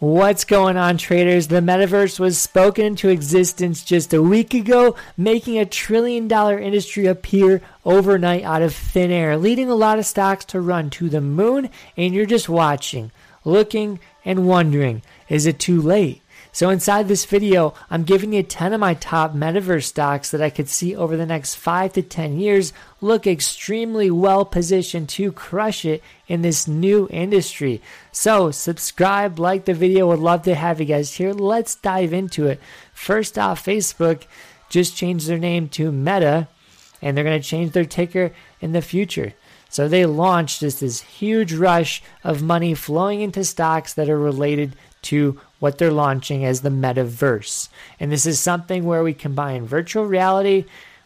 What's 0.00 0.44
going 0.46 0.78
on, 0.78 0.96
traders? 0.96 1.48
The 1.48 1.60
metaverse 1.60 2.18
was 2.18 2.38
spoken 2.38 2.86
into 2.86 3.10
existence 3.10 3.82
just 3.82 4.14
a 4.14 4.22
week 4.22 4.54
ago, 4.54 4.96
making 5.14 5.58
a 5.58 5.66
trillion 5.66 6.26
dollar 6.26 6.58
industry 6.58 7.04
appear 7.04 7.60
overnight 7.84 8.42
out 8.42 8.62
of 8.62 8.74
thin 8.74 9.10
air, 9.10 9.36
leading 9.36 9.68
a 9.68 9.74
lot 9.74 9.98
of 9.98 10.06
stocks 10.06 10.46
to 10.46 10.60
run 10.62 10.88
to 10.88 11.10
the 11.10 11.20
moon. 11.20 11.68
And 11.98 12.14
you're 12.14 12.24
just 12.24 12.48
watching, 12.48 13.12
looking, 13.44 14.00
and 14.24 14.48
wondering 14.48 15.02
is 15.28 15.44
it 15.44 15.58
too 15.58 15.82
late? 15.82 16.22
So 16.52 16.68
inside 16.68 17.06
this 17.06 17.24
video, 17.24 17.74
I'm 17.90 18.02
giving 18.02 18.32
you 18.32 18.42
10 18.42 18.72
of 18.72 18.80
my 18.80 18.94
top 18.94 19.34
metaverse 19.34 19.84
stocks 19.84 20.30
that 20.30 20.42
I 20.42 20.50
could 20.50 20.68
see 20.68 20.96
over 20.96 21.16
the 21.16 21.26
next 21.26 21.54
5 21.54 21.92
to 21.92 22.02
10 22.02 22.38
years 22.38 22.72
look 23.00 23.26
extremely 23.26 24.10
well 24.10 24.44
positioned 24.44 25.08
to 25.10 25.32
crush 25.32 25.84
it 25.84 26.02
in 26.26 26.42
this 26.42 26.66
new 26.66 27.06
industry. 27.10 27.80
So 28.10 28.50
subscribe, 28.50 29.38
like 29.38 29.64
the 29.64 29.74
video, 29.74 30.08
would 30.08 30.18
love 30.18 30.42
to 30.42 30.54
have 30.54 30.80
you 30.80 30.86
guys 30.86 31.14
here. 31.14 31.32
Let's 31.32 31.76
dive 31.76 32.12
into 32.12 32.46
it. 32.46 32.60
First 32.92 33.38
off, 33.38 33.64
Facebook 33.64 34.24
just 34.68 34.96
changed 34.96 35.28
their 35.28 35.38
name 35.38 35.68
to 35.70 35.92
Meta 35.92 36.48
and 37.00 37.16
they're 37.16 37.24
going 37.24 37.40
to 37.40 37.48
change 37.48 37.72
their 37.72 37.84
ticker 37.84 38.32
in 38.60 38.72
the 38.72 38.82
future. 38.82 39.34
So 39.68 39.86
they 39.86 40.04
launched 40.04 40.60
just 40.60 40.80
this 40.80 41.00
huge 41.00 41.52
rush 41.52 42.02
of 42.24 42.42
money 42.42 42.74
flowing 42.74 43.20
into 43.20 43.44
stocks 43.44 43.94
that 43.94 44.10
are 44.10 44.18
related 44.18 44.74
to 45.02 45.40
what 45.60 45.78
they're 45.78 45.92
launching 45.92 46.44
as 46.44 46.62
the 46.62 46.70
metaverse. 46.70 47.68
And 48.00 48.10
this 48.10 48.26
is 48.26 48.40
something 48.40 48.84
where 48.84 49.04
we 49.04 49.14
combine 49.14 49.66
virtual 49.66 50.04
reality 50.04 50.64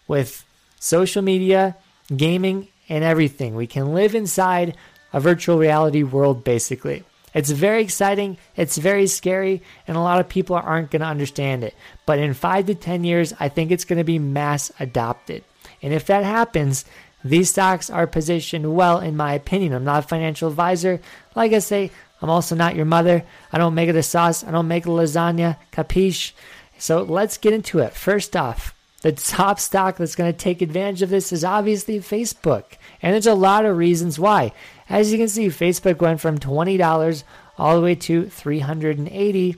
with 0.08 0.44
social 0.80 1.22
media, 1.22 1.76
gaming, 2.16 2.68
and 2.88 3.04
everything. 3.04 3.54
We 3.54 3.66
can 3.66 3.92
live 3.92 4.14
inside 4.14 4.76
a 5.12 5.20
virtual 5.20 5.58
reality 5.58 6.02
world 6.02 6.44
basically. 6.44 7.04
It's 7.34 7.50
very 7.50 7.82
exciting, 7.82 8.38
it's 8.54 8.78
very 8.78 9.08
scary, 9.08 9.60
and 9.88 9.96
a 9.96 10.00
lot 10.00 10.20
of 10.20 10.28
people 10.28 10.54
aren't 10.54 10.92
going 10.92 11.00
to 11.00 11.08
understand 11.08 11.64
it. 11.64 11.74
But 12.06 12.20
in 12.20 12.32
five 12.32 12.66
to 12.66 12.76
10 12.76 13.02
years, 13.02 13.34
I 13.40 13.48
think 13.48 13.72
it's 13.72 13.84
going 13.84 13.98
to 13.98 14.04
be 14.04 14.20
mass 14.20 14.70
adopted. 14.78 15.42
And 15.82 15.92
if 15.92 16.06
that 16.06 16.22
happens, 16.22 16.84
these 17.24 17.50
stocks 17.50 17.90
are 17.90 18.06
positioned 18.06 18.76
well, 18.76 19.00
in 19.00 19.16
my 19.16 19.32
opinion. 19.32 19.72
I'm 19.72 19.82
not 19.82 20.04
a 20.04 20.08
financial 20.08 20.48
advisor. 20.48 21.00
Like 21.34 21.52
I 21.52 21.58
say, 21.58 21.90
I'm 22.20 22.30
also 22.30 22.54
not 22.54 22.76
your 22.76 22.84
mother. 22.84 23.24
I 23.52 23.58
don't 23.58 23.74
make 23.74 23.92
the 23.92 24.02
sauce. 24.02 24.44
I 24.44 24.50
don't 24.50 24.68
make 24.68 24.84
the 24.84 24.90
lasagna. 24.90 25.56
Capiche? 25.72 26.32
So 26.78 27.02
let's 27.02 27.38
get 27.38 27.52
into 27.52 27.80
it. 27.80 27.92
First 27.92 28.36
off, 28.36 28.74
the 29.02 29.12
top 29.12 29.60
stock 29.60 29.98
that's 29.98 30.16
going 30.16 30.32
to 30.32 30.38
take 30.38 30.62
advantage 30.62 31.02
of 31.02 31.10
this 31.10 31.32
is 31.32 31.44
obviously 31.44 31.98
Facebook. 32.00 32.64
And 33.02 33.12
there's 33.12 33.26
a 33.26 33.34
lot 33.34 33.66
of 33.66 33.76
reasons 33.76 34.18
why. 34.18 34.52
As 34.88 35.12
you 35.12 35.18
can 35.18 35.28
see, 35.28 35.48
Facebook 35.48 36.00
went 36.00 36.20
from 36.20 36.38
$20 36.38 37.24
all 37.58 37.76
the 37.76 37.82
way 37.82 37.94
to 37.94 38.28
380 38.30 39.56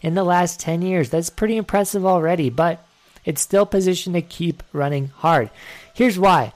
in 0.00 0.14
the 0.14 0.24
last 0.24 0.60
10 0.60 0.82
years. 0.82 1.10
That's 1.10 1.30
pretty 1.30 1.56
impressive 1.56 2.06
already, 2.06 2.50
but 2.50 2.84
it's 3.24 3.42
still 3.42 3.66
positioned 3.66 4.14
to 4.14 4.22
keep 4.22 4.62
running 4.72 5.08
hard. 5.08 5.50
Here's 5.94 6.18
why. 6.18 6.52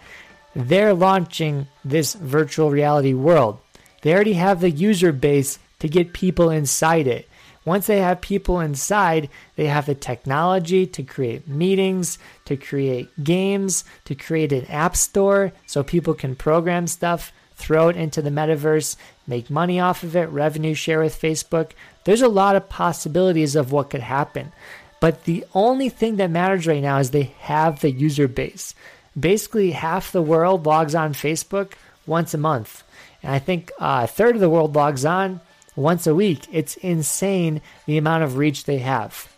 They're 0.55 0.95
launching 0.95 1.67
this 1.85 2.15
virtual 2.15 2.71
reality 2.71 3.15
world. 3.15 3.59
They 4.03 4.15
already 4.15 4.35
have 4.35 4.61
the 4.61 4.71
user 4.71 5.13
base 5.13 5.59
to 5.79 5.89
get 5.89 6.13
people 6.13 6.51
inside 6.51 7.07
it. 7.07 7.29
Once 7.65 7.87
they 7.87 7.99
have 7.99 8.21
people 8.21 8.59
inside, 8.61 9.29
they 9.55 9.67
have 9.67 9.87
the 9.87 9.95
technology 9.95 10.85
to 10.87 11.03
create 11.03 11.47
meetings, 11.47 12.19
to 12.45 12.57
create 12.57 13.09
games, 13.23 13.85
to 14.05 14.15
create 14.15 14.53
an 14.53 14.67
app 14.67 14.97
store 14.97 15.53
so 15.67 15.83
people 15.83 16.15
can 16.15 16.35
program 16.35 16.87
stuff, 16.89 17.33
throw 17.55 17.89
it 17.89 17.97
into 17.97 18.21
the 18.21 18.31
metaverse, 18.31 18.97
make 19.27 19.49
money 19.49 19.79
off 19.79 20.03
of 20.03 20.17
it, 20.17 20.29
revenue 20.31 20.75
share 20.75 21.01
with 21.01 21.21
Facebook. 21.21 21.71
There's 22.05 22.23
a 22.23 22.29
lot 22.29 22.57
of 22.57 22.69
possibilities 22.69 23.55
of 23.55 23.71
what 23.71 23.91
could 23.91 24.01
happen. 24.01 24.53
But 24.99 25.25
the 25.25 25.45
only 25.55 25.89
thing 25.89 26.17
that 26.17 26.31
matters 26.31 26.67
right 26.67 26.83
now 26.83 26.99
is 26.99 27.11
they 27.11 27.35
have 27.41 27.81
the 27.81 27.91
user 27.91 28.27
base. 28.27 28.75
Basically, 29.19 29.73
half 29.73 30.11
the 30.11 30.23
world 30.23 30.67
logs 30.67 30.95
on 30.95 31.13
Facebook 31.13 31.73
once 32.07 32.35
a 32.35 32.39
month. 32.39 32.83
And 33.23 33.33
I 33.35 33.39
think 33.39 33.71
uh, 33.79 34.03
a 34.05 34.07
third 34.07 34.35
of 34.35 34.41
the 34.41 34.51
world 34.51 34.75
logs 34.75 35.05
on 35.05 35.41
once 35.77 36.07
a 36.07 36.15
week. 36.15 36.47
It's 36.53 36.77
insane 36.77 37.61
the 37.87 37.99
amount 37.99 38.25
of 38.25 38.37
reach 38.37 38.65
they 38.65 38.79
have. 38.79 39.33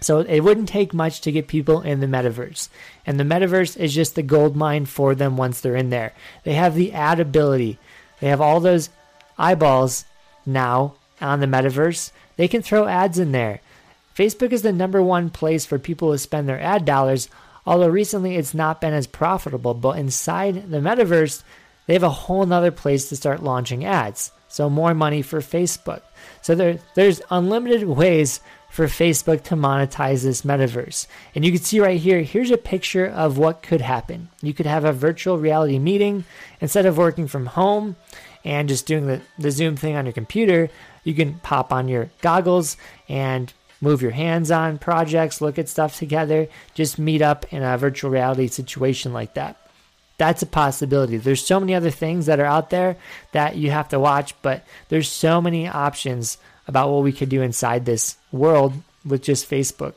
So 0.00 0.18
it 0.18 0.40
wouldn't 0.40 0.68
take 0.68 0.92
much 0.92 1.22
to 1.22 1.32
get 1.32 1.48
people 1.48 1.80
in 1.80 2.00
the 2.00 2.06
metaverse. 2.06 2.68
And 3.06 3.18
the 3.18 3.24
metaverse 3.24 3.76
is 3.78 3.94
just 3.94 4.14
the 4.14 4.22
gold 4.22 4.54
mine 4.54 4.84
for 4.84 5.14
them 5.14 5.36
once 5.36 5.60
they're 5.60 5.76
in 5.76 5.88
there. 5.88 6.12
They 6.42 6.52
have 6.54 6.74
the 6.74 6.92
ad 6.92 7.20
ability. 7.20 7.78
They 8.20 8.28
have 8.28 8.40
all 8.40 8.60
those 8.60 8.90
eyeballs 9.38 10.04
now 10.44 10.94
on 11.22 11.40
the 11.40 11.46
metaverse. 11.46 12.10
They 12.36 12.48
can 12.48 12.60
throw 12.60 12.86
ads 12.86 13.18
in 13.18 13.32
there. 13.32 13.60
Facebook 14.14 14.52
is 14.52 14.62
the 14.62 14.72
number 14.72 15.02
one 15.02 15.30
place 15.30 15.64
for 15.64 15.78
people 15.78 16.12
to 16.12 16.18
spend 16.18 16.48
their 16.48 16.60
ad 16.60 16.84
dollars, 16.84 17.28
although 17.66 17.88
recently 17.88 18.36
it's 18.36 18.54
not 18.54 18.80
been 18.80 18.92
as 18.92 19.06
profitable. 19.06 19.72
But 19.72 19.98
inside 19.98 20.70
the 20.70 20.80
metaverse, 20.80 21.42
they 21.86 21.92
have 21.94 22.02
a 22.02 22.10
whole 22.10 22.46
nother 22.46 22.70
place 22.70 23.08
to 23.08 23.16
start 23.16 23.42
launching 23.42 23.84
ads. 23.84 24.32
So 24.48 24.70
more 24.70 24.94
money 24.94 25.22
for 25.22 25.40
Facebook. 25.40 26.02
So 26.40 26.54
there, 26.54 26.78
there's 26.94 27.20
unlimited 27.30 27.84
ways 27.88 28.40
for 28.70 28.86
Facebook 28.86 29.42
to 29.44 29.56
monetize 29.56 30.22
this 30.22 30.42
metaverse. 30.42 31.06
And 31.34 31.44
you 31.44 31.52
can 31.52 31.60
see 31.60 31.80
right 31.80 32.00
here, 32.00 32.22
here's 32.22 32.50
a 32.50 32.56
picture 32.56 33.06
of 33.06 33.38
what 33.38 33.62
could 33.62 33.80
happen. 33.80 34.28
You 34.42 34.54
could 34.54 34.66
have 34.66 34.84
a 34.84 34.92
virtual 34.92 35.38
reality 35.38 35.78
meeting 35.78 36.24
instead 36.60 36.86
of 36.86 36.98
working 36.98 37.26
from 37.26 37.46
home 37.46 37.96
and 38.44 38.68
just 38.68 38.86
doing 38.86 39.06
the, 39.06 39.20
the 39.38 39.50
Zoom 39.50 39.76
thing 39.76 39.96
on 39.96 40.06
your 40.06 40.12
computer. 40.12 40.70
You 41.02 41.14
can 41.14 41.34
pop 41.40 41.72
on 41.72 41.88
your 41.88 42.10
goggles 42.20 42.76
and 43.08 43.52
move 43.80 44.02
your 44.02 44.12
hands 44.12 44.50
on 44.50 44.78
projects, 44.78 45.40
look 45.40 45.58
at 45.58 45.68
stuff 45.68 45.98
together, 45.98 46.48
just 46.74 46.98
meet 46.98 47.22
up 47.22 47.52
in 47.52 47.62
a 47.62 47.76
virtual 47.76 48.10
reality 48.10 48.46
situation 48.46 49.12
like 49.12 49.34
that 49.34 49.56
that's 50.16 50.42
a 50.42 50.46
possibility. 50.46 51.16
There's 51.16 51.44
so 51.44 51.58
many 51.58 51.74
other 51.74 51.90
things 51.90 52.26
that 52.26 52.40
are 52.40 52.44
out 52.44 52.70
there 52.70 52.96
that 53.32 53.56
you 53.56 53.70
have 53.70 53.88
to 53.88 53.98
watch, 53.98 54.34
but 54.42 54.64
there's 54.88 55.08
so 55.08 55.40
many 55.40 55.68
options 55.68 56.38
about 56.66 56.90
what 56.90 57.02
we 57.02 57.12
could 57.12 57.28
do 57.28 57.42
inside 57.42 57.84
this 57.84 58.16
world 58.32 58.74
with 59.04 59.22
just 59.22 59.50
Facebook. 59.50 59.94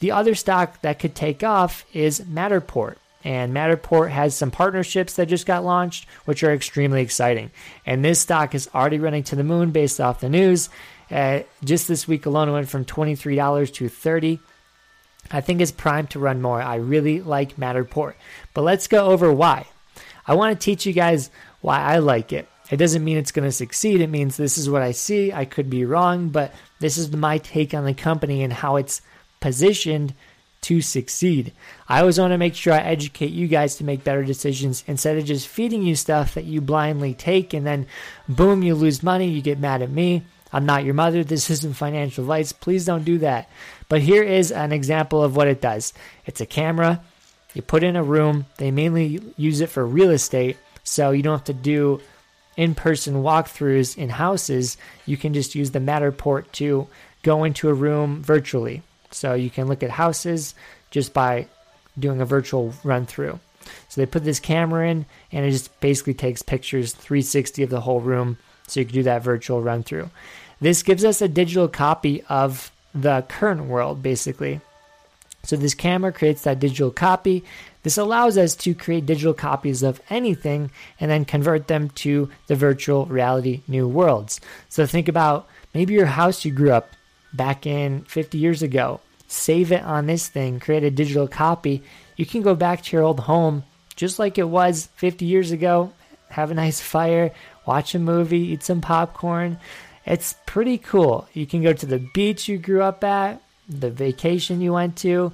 The 0.00 0.12
other 0.12 0.34
stock 0.34 0.80
that 0.82 0.98
could 0.98 1.14
take 1.14 1.42
off 1.42 1.84
is 1.92 2.20
Matterport. 2.20 2.96
And 3.22 3.54
Matterport 3.54 4.10
has 4.10 4.34
some 4.34 4.50
partnerships 4.50 5.14
that 5.14 5.28
just 5.28 5.46
got 5.46 5.64
launched, 5.64 6.06
which 6.26 6.42
are 6.42 6.52
extremely 6.52 7.00
exciting. 7.00 7.50
And 7.86 8.04
this 8.04 8.20
stock 8.20 8.54
is 8.54 8.68
already 8.74 8.98
running 8.98 9.22
to 9.24 9.36
the 9.36 9.44
moon 9.44 9.70
based 9.70 10.00
off 10.00 10.20
the 10.20 10.28
news. 10.28 10.68
Uh, 11.10 11.40
just 11.62 11.88
this 11.88 12.06
week 12.06 12.26
alone, 12.26 12.48
it 12.48 12.52
went 12.52 12.68
from 12.68 12.84
$23 12.84 13.72
to 13.74 13.88
30 13.88 14.40
I 15.30 15.40
think 15.40 15.60
it's 15.60 15.72
primed 15.72 16.10
to 16.10 16.18
run 16.18 16.42
more. 16.42 16.60
I 16.60 16.76
really 16.76 17.20
like 17.20 17.56
Matterport. 17.56 18.14
But 18.52 18.62
let's 18.62 18.86
go 18.86 19.06
over 19.06 19.32
why. 19.32 19.66
I 20.26 20.34
want 20.34 20.58
to 20.58 20.64
teach 20.64 20.86
you 20.86 20.92
guys 20.92 21.30
why 21.60 21.80
I 21.80 21.98
like 21.98 22.32
it. 22.32 22.48
It 22.70 22.76
doesn't 22.78 23.04
mean 23.04 23.18
it's 23.18 23.32
going 23.32 23.48
to 23.48 23.52
succeed. 23.52 24.00
It 24.00 24.08
means 24.08 24.36
this 24.36 24.56
is 24.56 24.70
what 24.70 24.82
I 24.82 24.92
see. 24.92 25.32
I 25.32 25.44
could 25.44 25.68
be 25.68 25.84
wrong, 25.84 26.30
but 26.30 26.54
this 26.80 26.96
is 26.96 27.12
my 27.12 27.38
take 27.38 27.74
on 27.74 27.84
the 27.84 27.94
company 27.94 28.42
and 28.42 28.52
how 28.52 28.76
it's 28.76 29.02
positioned 29.40 30.14
to 30.62 30.80
succeed. 30.80 31.52
I 31.88 32.00
always 32.00 32.18
want 32.18 32.32
to 32.32 32.38
make 32.38 32.54
sure 32.54 32.72
I 32.72 32.78
educate 32.78 33.32
you 33.32 33.48
guys 33.48 33.76
to 33.76 33.84
make 33.84 34.02
better 34.02 34.24
decisions 34.24 34.82
instead 34.86 35.18
of 35.18 35.26
just 35.26 35.46
feeding 35.46 35.82
you 35.82 35.94
stuff 35.94 36.34
that 36.34 36.46
you 36.46 36.62
blindly 36.62 37.12
take 37.12 37.52
and 37.52 37.66
then 37.66 37.86
boom, 38.28 38.62
you 38.62 38.74
lose 38.74 39.02
money, 39.02 39.28
you 39.28 39.42
get 39.42 39.58
mad 39.58 39.82
at 39.82 39.90
me. 39.90 40.22
I'm 40.54 40.64
not 40.64 40.84
your 40.84 40.94
mother. 40.94 41.22
This 41.22 41.50
isn't 41.50 41.74
financial 41.74 42.24
advice. 42.24 42.52
Please 42.52 42.86
don't 42.86 43.04
do 43.04 43.18
that. 43.18 43.50
But 43.88 44.02
here 44.02 44.22
is 44.22 44.50
an 44.50 44.72
example 44.72 45.22
of 45.22 45.36
what 45.36 45.48
it 45.48 45.60
does 45.60 45.92
it's 46.26 46.40
a 46.40 46.46
camera. 46.46 47.02
You 47.54 47.62
put 47.62 47.84
in 47.84 47.94
a 47.96 48.02
room. 48.02 48.46
They 48.56 48.70
mainly 48.70 49.20
use 49.36 49.60
it 49.60 49.70
for 49.70 49.86
real 49.86 50.10
estate. 50.10 50.56
So 50.82 51.12
you 51.12 51.22
don't 51.22 51.38
have 51.38 51.44
to 51.44 51.54
do 51.54 52.00
in 52.56 52.74
person 52.74 53.22
walkthroughs 53.22 53.96
in 53.96 54.08
houses. 54.08 54.76
You 55.06 55.16
can 55.16 55.34
just 55.34 55.54
use 55.54 55.70
the 55.70 55.78
Matterport 55.78 56.50
to 56.52 56.88
go 57.22 57.44
into 57.44 57.68
a 57.68 57.74
room 57.74 58.22
virtually. 58.22 58.82
So 59.10 59.34
you 59.34 59.50
can 59.50 59.68
look 59.68 59.82
at 59.82 59.90
houses 59.90 60.54
just 60.90 61.14
by 61.14 61.46
doing 61.98 62.20
a 62.20 62.26
virtual 62.26 62.74
run 62.82 63.06
through. 63.06 63.38
So 63.88 64.00
they 64.00 64.06
put 64.06 64.24
this 64.24 64.40
camera 64.40 64.88
in 64.90 65.06
and 65.32 65.46
it 65.46 65.52
just 65.52 65.80
basically 65.80 66.14
takes 66.14 66.42
pictures 66.42 66.92
360 66.92 67.62
of 67.62 67.70
the 67.70 67.80
whole 67.80 68.00
room. 68.00 68.38
So 68.66 68.80
you 68.80 68.86
can 68.86 68.94
do 68.94 69.02
that 69.04 69.22
virtual 69.22 69.62
run 69.62 69.82
through. 69.82 70.10
This 70.60 70.82
gives 70.82 71.04
us 71.04 71.22
a 71.22 71.28
digital 71.28 71.68
copy 71.68 72.22
of 72.28 72.70
the 72.94 73.24
current 73.28 73.64
world, 73.64 74.02
basically. 74.02 74.60
So 75.42 75.56
this 75.56 75.74
camera 75.74 76.12
creates 76.12 76.42
that 76.42 76.60
digital 76.60 76.90
copy. 76.90 77.44
This 77.82 77.98
allows 77.98 78.38
us 78.38 78.56
to 78.56 78.74
create 78.74 79.04
digital 79.04 79.34
copies 79.34 79.82
of 79.82 80.00
anything 80.08 80.70
and 80.98 81.10
then 81.10 81.26
convert 81.26 81.68
them 81.68 81.90
to 81.90 82.30
the 82.46 82.54
virtual 82.54 83.04
reality 83.06 83.60
new 83.68 83.86
worlds. 83.86 84.40
So 84.70 84.86
think 84.86 85.06
about 85.06 85.46
maybe 85.74 85.92
your 85.92 86.06
house 86.06 86.44
you 86.44 86.52
grew 86.52 86.72
up 86.72 86.90
back 87.34 87.66
in 87.66 88.04
50 88.04 88.38
years 88.38 88.62
ago. 88.62 89.00
Save 89.26 89.72
it 89.72 89.82
on 89.82 90.06
this 90.06 90.28
thing, 90.28 90.60
create 90.60 90.84
a 90.84 90.90
digital 90.90 91.28
copy. 91.28 91.82
You 92.16 92.24
can 92.24 92.42
go 92.42 92.54
back 92.54 92.82
to 92.82 92.96
your 92.96 93.04
old 93.04 93.20
home 93.20 93.64
just 93.96 94.18
like 94.18 94.38
it 94.38 94.48
was 94.48 94.88
50 94.96 95.24
years 95.24 95.52
ago, 95.52 95.92
have 96.30 96.50
a 96.50 96.54
nice 96.54 96.80
fire, 96.80 97.32
watch 97.66 97.94
a 97.94 97.98
movie, 97.98 98.52
eat 98.52 98.62
some 98.62 98.80
popcorn, 98.80 99.58
It's 100.06 100.34
pretty 100.46 100.78
cool. 100.78 101.28
You 101.32 101.46
can 101.46 101.62
go 101.62 101.72
to 101.72 101.86
the 101.86 101.98
beach 101.98 102.48
you 102.48 102.58
grew 102.58 102.82
up 102.82 103.02
at, 103.04 103.40
the 103.68 103.90
vacation 103.90 104.60
you 104.60 104.72
went 104.72 104.96
to, 104.98 105.32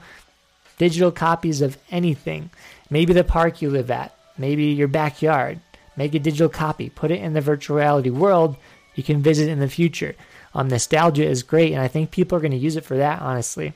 digital 0.79 1.11
copies 1.11 1.61
of 1.61 1.77
anything. 1.91 2.51
Maybe 2.89 3.13
the 3.13 3.25
park 3.25 3.63
you 3.63 3.71
live 3.71 3.91
at, 3.91 4.15
maybe 4.39 4.67
your 4.67 4.89
backyard. 4.89 5.61
Make 5.97 6.15
a 6.15 6.19
digital 6.19 6.49
copy, 6.49 6.89
put 6.89 7.11
it 7.11 7.21
in 7.21 7.33
the 7.33 7.41
virtual 7.41 7.77
reality 7.77 8.11
world 8.11 8.57
you 8.95 9.03
can 9.03 9.23
visit 9.23 9.49
in 9.49 9.61
the 9.61 9.69
future. 9.69 10.15
Um, 10.55 10.69
nostalgia 10.69 11.25
is 11.25 11.43
great, 11.43 11.73
and 11.73 11.83
I 11.83 11.89
think 11.89 12.11
people 12.11 12.37
are 12.37 12.41
going 12.41 12.51
to 12.53 12.57
use 12.57 12.77
it 12.77 12.85
for 12.85 12.97
that, 12.97 13.21
honestly. 13.21 13.73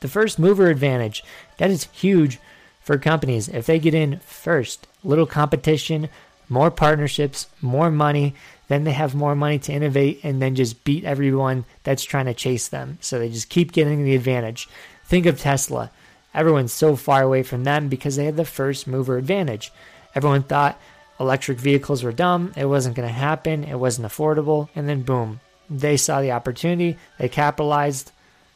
The 0.00 0.08
first 0.08 0.38
mover 0.38 0.68
advantage, 0.68 1.22
that 1.58 1.70
is 1.70 1.88
huge 1.92 2.40
for 2.80 2.98
companies. 2.98 3.48
If 3.48 3.66
they 3.66 3.78
get 3.78 3.94
in 3.94 4.18
first, 4.20 4.86
little 5.04 5.26
competition, 5.26 6.08
more 6.48 6.70
partnerships, 6.70 7.46
more 7.60 7.90
money, 7.90 8.34
then 8.72 8.84
they 8.84 8.92
have 8.92 9.14
more 9.14 9.36
money 9.36 9.58
to 9.60 9.72
innovate 9.72 10.20
and 10.22 10.40
then 10.40 10.54
just 10.54 10.82
beat 10.84 11.04
everyone 11.04 11.64
that's 11.84 12.02
trying 12.02 12.26
to 12.26 12.34
chase 12.34 12.68
them. 12.68 12.98
So 13.00 13.18
they 13.18 13.28
just 13.28 13.48
keep 13.48 13.72
getting 13.72 14.04
the 14.04 14.14
advantage. 14.14 14.68
Think 15.04 15.26
of 15.26 15.38
Tesla. 15.38 15.90
Everyone's 16.34 16.72
so 16.72 16.96
far 16.96 17.22
away 17.22 17.42
from 17.42 17.64
them 17.64 17.88
because 17.88 18.16
they 18.16 18.24
had 18.24 18.36
the 18.36 18.44
first 18.44 18.86
mover 18.86 19.18
advantage. 19.18 19.70
Everyone 20.14 20.42
thought 20.42 20.80
electric 21.20 21.58
vehicles 21.58 22.02
were 22.02 22.12
dumb, 22.12 22.52
it 22.56 22.64
wasn't 22.64 22.96
going 22.96 23.06
to 23.06 23.14
happen, 23.14 23.64
it 23.64 23.78
wasn't 23.78 24.08
affordable, 24.08 24.68
and 24.74 24.88
then 24.88 25.02
boom, 25.02 25.40
they 25.70 25.96
saw 25.96 26.20
the 26.20 26.32
opportunity, 26.32 26.96
they 27.18 27.28
capitalized. 27.28 28.10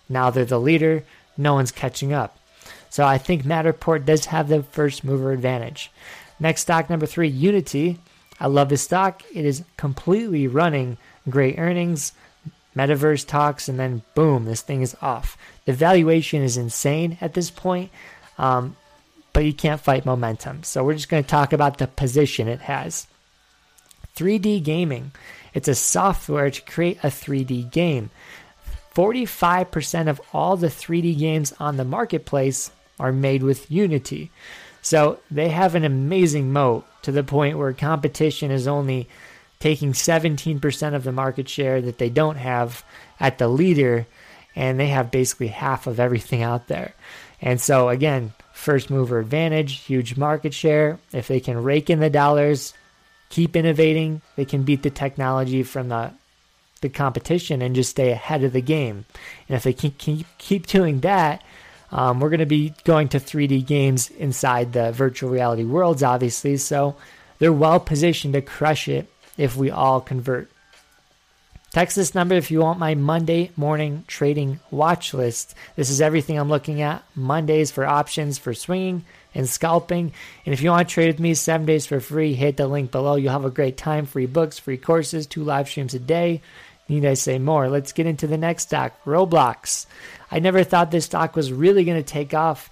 Now 0.08 0.30
they're 0.30 0.44
the 0.44 0.58
leader, 0.58 1.04
no 1.36 1.54
one's 1.54 1.70
catching 1.70 2.12
up. 2.12 2.38
So 2.88 3.04
I 3.04 3.18
think 3.18 3.42
Matterport 3.42 4.04
does 4.04 4.26
have 4.26 4.48
the 4.48 4.62
first 4.62 5.04
mover 5.04 5.32
advantage. 5.32 5.90
Next 6.40 6.62
stock 6.62 6.88
number 6.90 7.06
three, 7.06 7.28
Unity. 7.28 7.98
I 8.40 8.46
love 8.48 8.68
this 8.68 8.82
stock. 8.82 9.22
It 9.34 9.44
is 9.44 9.64
completely 9.76 10.46
running 10.46 10.98
great 11.28 11.58
earnings, 11.58 12.12
metaverse 12.76 13.26
talks, 13.26 13.68
and 13.68 13.78
then 13.78 14.02
boom, 14.14 14.44
this 14.44 14.62
thing 14.62 14.82
is 14.82 14.96
off. 15.00 15.36
The 15.64 15.72
valuation 15.72 16.42
is 16.42 16.56
insane 16.56 17.16
at 17.20 17.34
this 17.34 17.50
point, 17.50 17.90
um, 18.38 18.76
but 19.32 19.44
you 19.44 19.52
can't 19.52 19.80
fight 19.80 20.04
momentum. 20.04 20.62
So 20.62 20.84
we're 20.84 20.94
just 20.94 21.08
going 21.08 21.24
to 21.24 21.28
talk 21.28 21.52
about 21.52 21.78
the 21.78 21.86
position 21.86 22.48
it 22.48 22.60
has. 22.62 23.06
3D 24.16 24.62
gaming. 24.62 25.12
It's 25.54 25.68
a 25.68 25.74
software 25.74 26.50
to 26.50 26.62
create 26.62 26.98
a 27.02 27.08
3D 27.08 27.70
game. 27.70 28.10
45% 28.94 30.08
of 30.08 30.20
all 30.32 30.56
the 30.56 30.68
3D 30.68 31.18
games 31.18 31.52
on 31.60 31.76
the 31.76 31.84
marketplace 31.84 32.70
are 32.98 33.12
made 33.12 33.42
with 33.42 33.70
Unity. 33.70 34.30
So 34.86 35.18
they 35.32 35.48
have 35.48 35.74
an 35.74 35.82
amazing 35.82 36.52
moat 36.52 36.86
to 37.02 37.10
the 37.10 37.24
point 37.24 37.58
where 37.58 37.72
competition 37.72 38.52
is 38.52 38.68
only 38.68 39.08
taking 39.58 39.90
17% 39.90 40.94
of 40.94 41.02
the 41.02 41.10
market 41.10 41.48
share 41.48 41.82
that 41.82 41.98
they 41.98 42.08
don't 42.08 42.36
have 42.36 42.84
at 43.18 43.38
the 43.38 43.48
leader, 43.48 44.06
and 44.54 44.78
they 44.78 44.86
have 44.86 45.10
basically 45.10 45.48
half 45.48 45.88
of 45.88 45.98
everything 45.98 46.44
out 46.44 46.68
there. 46.68 46.94
And 47.42 47.60
so, 47.60 47.88
again, 47.88 48.32
first 48.52 48.88
mover 48.88 49.18
advantage, 49.18 49.80
huge 49.80 50.16
market 50.16 50.54
share. 50.54 51.00
If 51.12 51.26
they 51.26 51.40
can 51.40 51.64
rake 51.64 51.90
in 51.90 51.98
the 51.98 52.08
dollars, 52.08 52.72
keep 53.28 53.56
innovating, 53.56 54.22
they 54.36 54.44
can 54.44 54.62
beat 54.62 54.84
the 54.84 54.90
technology 54.90 55.64
from 55.64 55.88
the 55.88 56.12
the 56.80 56.88
competition 56.90 57.60
and 57.60 57.74
just 57.74 57.90
stay 57.90 58.12
ahead 58.12 58.44
of 58.44 58.52
the 58.52 58.60
game. 58.60 59.04
And 59.48 59.56
if 59.56 59.64
they 59.64 59.72
keep 59.72 59.98
keep, 59.98 60.26
keep 60.38 60.68
doing 60.68 61.00
that, 61.00 61.42
um, 61.92 62.20
we're 62.20 62.30
going 62.30 62.40
to 62.40 62.46
be 62.46 62.74
going 62.84 63.08
to 63.08 63.20
3D 63.20 63.66
games 63.66 64.10
inside 64.10 64.72
the 64.72 64.92
virtual 64.92 65.30
reality 65.30 65.64
worlds, 65.64 66.02
obviously. 66.02 66.56
So 66.56 66.96
they're 67.38 67.52
well 67.52 67.80
positioned 67.80 68.34
to 68.34 68.42
crush 68.42 68.88
it 68.88 69.10
if 69.36 69.56
we 69.56 69.70
all 69.70 70.00
convert. 70.00 70.50
Text 71.72 71.96
this 71.96 72.14
number 72.14 72.34
if 72.34 72.50
you 72.50 72.60
want 72.60 72.78
my 72.78 72.94
Monday 72.94 73.50
morning 73.54 74.04
trading 74.06 74.60
watch 74.70 75.12
list. 75.12 75.54
This 75.74 75.90
is 75.90 76.00
everything 76.00 76.38
I'm 76.38 76.48
looking 76.48 76.80
at. 76.80 77.02
Mondays 77.14 77.70
for 77.70 77.84
options 77.84 78.38
for 78.38 78.54
swinging 78.54 79.04
and 79.34 79.46
scalping. 79.46 80.12
And 80.46 80.54
if 80.54 80.62
you 80.62 80.70
want 80.70 80.88
to 80.88 80.94
trade 80.94 81.08
with 81.08 81.20
me 81.20 81.34
seven 81.34 81.66
days 81.66 81.84
for 81.84 82.00
free, 82.00 82.32
hit 82.32 82.56
the 82.56 82.66
link 82.66 82.90
below. 82.90 83.16
You'll 83.16 83.32
have 83.32 83.44
a 83.44 83.50
great 83.50 83.76
time. 83.76 84.06
Free 84.06 84.24
books, 84.24 84.58
free 84.58 84.78
courses, 84.78 85.26
two 85.26 85.44
live 85.44 85.68
streams 85.68 85.92
a 85.92 85.98
day. 85.98 86.40
Need 86.88 87.04
I 87.04 87.14
say 87.14 87.38
more? 87.38 87.68
Let's 87.68 87.92
get 87.92 88.06
into 88.06 88.26
the 88.26 88.38
next 88.38 88.64
stock, 88.64 88.92
Roblox. 89.04 89.86
I 90.30 90.38
never 90.38 90.64
thought 90.64 90.90
this 90.90 91.04
stock 91.06 91.36
was 91.36 91.52
really 91.52 91.84
going 91.84 92.02
to 92.02 92.08
take 92.08 92.34
off, 92.34 92.68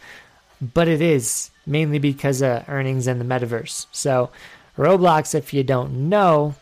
but 0.61 0.89
it 0.89 1.01
is, 1.01 1.51
mainly 1.67 1.99
because 1.99 2.43
of 2.43 2.69
earnings 2.69 3.06
and 3.06 3.21
the 3.21 3.25
metaverse. 3.25 3.87
So, 3.93 4.31
Roblox, 4.77 5.35
if 5.35 5.55
you 5.55 5.62
don't 5.62 6.09
know, 6.09 6.55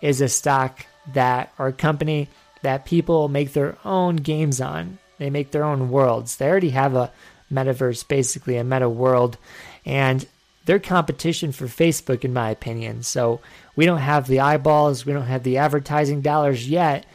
is 0.00 0.20
a 0.20 0.28
stock 0.28 0.86
that, 1.12 1.52
or 1.58 1.68
a 1.68 1.72
company 1.72 2.28
that 2.62 2.84
people 2.84 3.28
make 3.28 3.52
their 3.52 3.76
own 3.84 4.16
games 4.16 4.60
on. 4.60 4.98
They 5.18 5.30
make 5.30 5.50
their 5.50 5.64
own 5.64 5.90
worlds. 5.90 6.36
They 6.36 6.48
already 6.48 6.70
have 6.70 6.94
a 6.94 7.12
metaverse, 7.52 8.06
basically, 8.06 8.56
a 8.56 8.64
meta 8.64 8.88
world. 8.88 9.36
And 9.84 10.26
they're 10.64 10.78
competition 10.78 11.50
for 11.52 11.66
Facebook, 11.66 12.24
in 12.24 12.32
my 12.32 12.50
opinion. 12.50 13.02
So 13.02 13.40
we 13.74 13.86
don't 13.86 13.98
have 13.98 14.26
the 14.26 14.40
eyeballs, 14.40 15.06
we 15.06 15.12
don't 15.12 15.22
have 15.22 15.42
the 15.42 15.58
advertising 15.58 16.20
dollars 16.20 16.68
yet, 16.68 17.06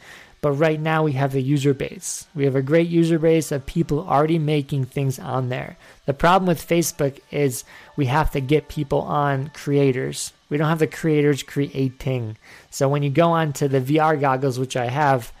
but 0.44 0.52
right 0.52 0.78
now 0.78 1.02
we 1.02 1.12
have 1.12 1.34
a 1.34 1.40
user 1.40 1.72
base. 1.72 2.26
We 2.34 2.44
have 2.44 2.54
a 2.54 2.60
great 2.60 2.90
user 2.90 3.18
base 3.18 3.50
of 3.50 3.64
people 3.64 4.06
already 4.06 4.38
making 4.38 4.84
things 4.84 5.18
on 5.18 5.48
there. 5.48 5.78
The 6.04 6.12
problem 6.12 6.46
with 6.46 6.68
Facebook 6.68 7.18
is 7.30 7.64
we 7.96 8.04
have 8.04 8.30
to 8.32 8.42
get 8.42 8.68
people 8.68 9.00
on 9.00 9.50
creators. 9.54 10.34
We 10.50 10.58
don't 10.58 10.68
have 10.68 10.80
the 10.80 10.86
creators 10.86 11.42
creating. 11.42 12.36
So 12.68 12.90
when 12.90 13.02
you 13.02 13.08
go 13.08 13.30
on 13.30 13.54
to 13.54 13.68
the 13.68 13.80
VR 13.80 14.20
goggles, 14.20 14.58
which 14.58 14.76
I 14.76 14.88
have, 14.88 15.32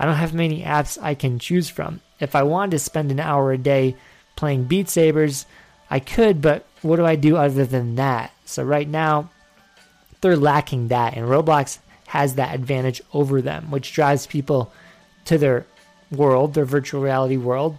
I 0.00 0.04
don't 0.04 0.16
have 0.16 0.34
many 0.34 0.64
apps 0.64 0.98
I 1.00 1.14
can 1.14 1.38
choose 1.38 1.70
from. 1.70 2.00
If 2.18 2.34
I 2.34 2.42
wanted 2.42 2.72
to 2.72 2.80
spend 2.80 3.12
an 3.12 3.20
hour 3.20 3.52
a 3.52 3.56
day 3.56 3.94
playing 4.34 4.64
Beat 4.64 4.88
Sabers, 4.88 5.46
I 5.88 6.00
could, 6.00 6.42
but 6.42 6.66
what 6.82 6.96
do 6.96 7.06
I 7.06 7.14
do 7.14 7.36
other 7.36 7.64
than 7.64 7.94
that? 7.94 8.32
So 8.46 8.64
right 8.64 8.88
now, 8.88 9.30
they're 10.20 10.36
lacking 10.36 10.88
that, 10.88 11.16
and 11.16 11.28
Roblox 11.28 11.78
has 12.10 12.34
that 12.34 12.52
advantage 12.52 13.00
over 13.14 13.40
them, 13.40 13.70
which 13.70 13.92
drives 13.92 14.26
people 14.26 14.72
to 15.24 15.38
their 15.38 15.64
world, 16.10 16.54
their 16.54 16.64
virtual 16.64 17.00
reality 17.00 17.36
world, 17.36 17.78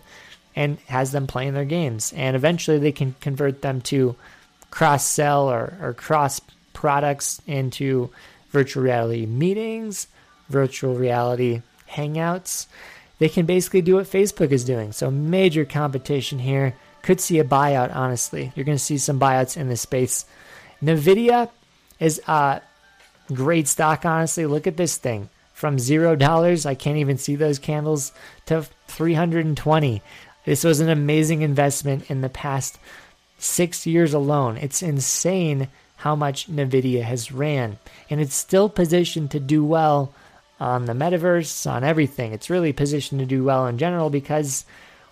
and 0.55 0.77
has 0.87 1.11
them 1.11 1.27
playing 1.27 1.53
their 1.53 1.65
games. 1.65 2.13
And 2.15 2.33
eventually, 2.33 2.77
they 2.77 2.93
can 2.93 3.13
convert 3.19 3.61
them 3.61 3.81
to 3.81 4.15
cross 4.69 5.05
sell 5.05 5.51
or, 5.51 5.77
or 5.81 5.93
cross 5.93 6.39
products 6.71 7.41
into 7.45 8.09
virtual 8.51 8.83
reality 8.83 9.25
meetings, 9.25 10.07
virtual 10.47 10.95
reality 10.95 11.61
hangouts. 11.89 12.67
They 13.19 13.27
can 13.27 13.45
basically 13.45 13.81
do 13.81 13.95
what 13.95 14.05
Facebook 14.05 14.51
is 14.51 14.63
doing. 14.63 14.93
So, 14.93 15.11
major 15.11 15.65
competition 15.65 16.39
here 16.39 16.73
could 17.01 17.19
see 17.19 17.39
a 17.39 17.43
buyout, 17.43 17.93
honestly. 17.93 18.53
You're 18.55 18.63
going 18.65 18.77
to 18.77 18.83
see 18.83 18.97
some 18.97 19.19
buyouts 19.19 19.57
in 19.57 19.67
this 19.67 19.81
space. 19.81 20.23
NVIDIA 20.81 21.49
is 21.99 22.21
a 22.29 22.61
great 23.33 23.67
stock, 23.67 24.05
honestly. 24.05 24.45
Look 24.45 24.67
at 24.67 24.77
this 24.77 24.97
thing. 24.97 25.29
From 25.53 25.77
$0, 25.77 26.65
I 26.65 26.75
can't 26.75 26.97
even 26.97 27.17
see 27.17 27.35
those 27.35 27.59
candles, 27.59 28.11
to 28.47 28.65
320 28.87 30.01
This 30.43 30.63
was 30.63 30.79
an 30.79 30.89
amazing 30.89 31.43
investment 31.43 32.09
in 32.09 32.21
the 32.21 32.29
past 32.29 32.79
six 33.37 33.85
years 33.85 34.13
alone. 34.13 34.57
It's 34.57 34.81
insane 34.81 35.67
how 35.97 36.15
much 36.15 36.49
NVIDIA 36.49 37.03
has 37.03 37.31
ran. 37.31 37.77
And 38.09 38.19
it's 38.19 38.33
still 38.33 38.69
positioned 38.69 39.29
to 39.31 39.39
do 39.39 39.63
well 39.63 40.13
on 40.59 40.85
the 40.85 40.93
metaverse, 40.93 41.69
on 41.69 41.83
everything. 41.83 42.33
It's 42.33 42.49
really 42.49 42.73
positioned 42.73 43.19
to 43.19 43.25
do 43.25 43.43
well 43.43 43.67
in 43.67 43.77
general 43.77 44.09
because 44.09 44.65